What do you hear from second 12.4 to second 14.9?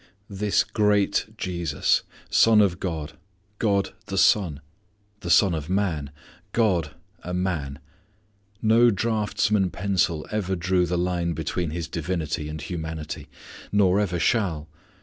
and humanity; nor ever shall.